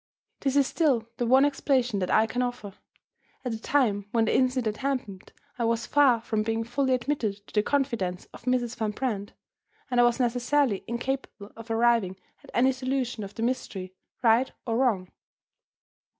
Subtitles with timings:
[0.39, 2.73] This is still the one explanation that I can offer.
[3.45, 7.53] At the time when the incident happened, I was far from being fully admitted to
[7.53, 8.75] the confidence of Mrs.
[8.77, 9.33] Van Brandt;
[9.91, 13.93] and I was necessarily incapable of arriving at any solution of the mystery,
[14.23, 15.11] right or wrong.